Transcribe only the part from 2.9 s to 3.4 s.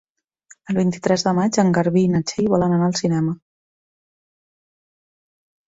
cinema.